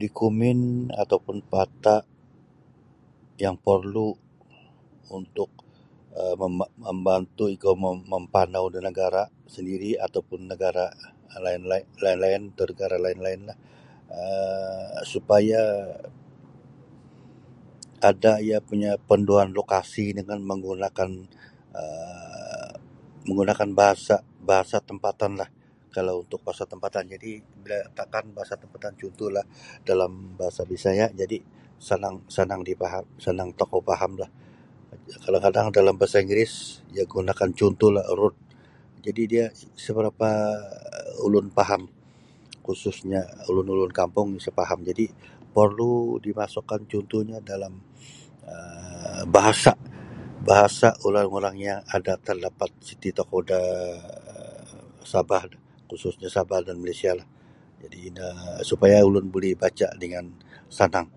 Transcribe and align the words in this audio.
Dokumen 0.00 0.60
atau 1.02 1.18
pun 1.26 1.36
pata' 1.52 2.02
yang 3.42 3.56
porlu 3.64 4.08
untuk 5.18 5.50
um 6.20 6.34
mem 6.58 6.62
membantu 6.86 7.44
ikou 7.54 7.74
mam 7.84 7.96
mampanau 8.12 8.64
da 8.72 8.78
nagara' 8.88 9.26
sandiri' 9.54 9.96
atau 10.06 10.20
pun 10.28 10.40
nagara' 10.52 10.90
lain-lain 12.06 12.42
atau 12.52 12.64
nagara' 12.70 13.00
lain-lainlah 13.06 13.56
um 14.20 14.88
supaya 15.12 15.62
ada' 18.10 18.36
iyo 18.46 18.58
punya' 18.68 18.94
panduan 19.08 19.48
lokasi 19.58 20.06
dengan 20.18 20.38
menggunakan 20.50 21.10
um 21.80 22.72
menggunakan 23.26 23.68
bahasa 23.80 24.16
bahasa 24.50 24.76
tampatanlah 24.88 25.50
kalau 25.96 26.14
untuk 26.24 26.40
bahasa 26.46 26.64
tampatan 26.72 27.04
jadi' 27.12 27.34
takan 27.98 28.24
bahasa 28.36 28.54
tampatan 28.62 28.92
cuntuhlah 29.00 29.44
dalam 29.88 30.12
bahasa 30.38 30.60
Bisaya' 30.70 31.10
jadi' 31.20 31.42
sanang 31.88 32.16
sanang 32.36 32.62
difaham 32.68 33.06
sanang 33.24 33.50
tokou 33.58 33.78
fahamlah 33.88 34.26
kadang-kadang 35.24 35.68
dalam 35.78 35.94
bahasa 36.00 36.18
Inggeris 36.24 36.54
iyo 36.94 37.04
gunakan 37.14 37.48
cuntuhlah 37.58 38.06
road 38.20 38.36
jadi 39.06 39.22
dia 39.32 39.46
isa 39.78 39.90
barapa' 39.92 40.34
ulun 41.26 41.46
faham 41.58 41.82
khususnyo 42.66 43.20
ulun-ulun 43.50 43.92
kampung 44.00 44.28
isa' 44.40 44.54
faham 44.60 44.78
jadi' 44.88 45.08
porlu 45.54 45.92
dimasukkan 46.26 46.80
cuntuh 46.90 47.20
dalam 47.50 47.72
bahasa'-bahasa' 49.34 50.94
orang-orang 51.08 51.56
yang 51.68 51.78
ada 51.96 52.12
terdapat 52.26 52.70
siti 52.86 53.10
tokou 53.16 53.42
da 53.50 53.58
Sabah 55.10 55.42
khususnyo 55.90 56.28
Sabah 56.34 56.58
dan 56.66 56.78
Malaysialah 56.82 57.26
jadi' 57.82 58.00
ino 58.14 58.26
supaya 58.66 58.96
ulun 59.06 59.26
buli 59.32 59.54
baca' 59.58 59.90
dengan 60.02 60.24
sanang. 60.70 61.08